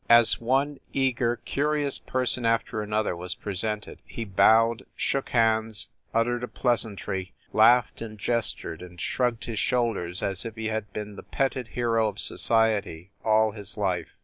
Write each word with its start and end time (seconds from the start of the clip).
As 0.09 0.41
one 0.41 0.79
eager, 0.93 1.35
curious 1.45 1.99
person 1.99 2.43
after 2.43 2.81
another 2.81 3.15
was 3.15 3.35
pre 3.35 3.53
sented, 3.53 3.99
he 4.03 4.25
bowed, 4.25 4.83
shook 4.95 5.29
hands, 5.29 5.89
uttered 6.11 6.43
a 6.43 6.47
pleasantry, 6.47 7.33
laughed 7.53 8.01
and 8.01 8.17
gestured 8.17 8.81
and 8.81 8.99
shrugged 8.99 9.43
his 9.43 9.59
shoulders 9.59 10.23
as 10.23 10.43
if 10.43 10.55
he 10.55 10.69
had 10.69 10.91
been 10.91 11.17
the 11.17 11.21
petted 11.21 11.67
hero 11.67 12.07
of 12.07 12.17
society 12.17 13.11
all 13.23 13.51
his 13.51 13.77
life. 13.77 14.09